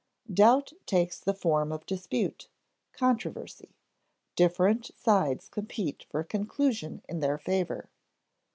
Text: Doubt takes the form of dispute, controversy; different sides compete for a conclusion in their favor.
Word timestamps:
Doubt 0.33 0.73
takes 0.87 1.19
the 1.19 1.35
form 1.35 1.71
of 1.71 1.85
dispute, 1.85 2.47
controversy; 2.91 3.75
different 4.35 4.89
sides 4.95 5.47
compete 5.47 6.07
for 6.09 6.21
a 6.21 6.25
conclusion 6.25 7.03
in 7.07 7.19
their 7.19 7.37
favor. 7.37 7.87